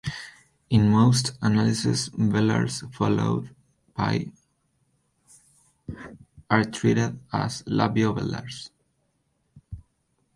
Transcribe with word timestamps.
In 0.71 0.89
most 0.89 1.37
analyses 1.43 2.09
velars 2.09 2.91
followed 2.91 3.55
by 3.95 4.31
are 6.49 6.63
treated 6.63 7.19
as 7.31 7.61
labio-velars. 7.67 8.71